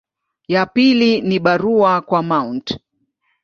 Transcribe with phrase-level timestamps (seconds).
[0.47, 2.79] Ya pili ni barua kwa Mt.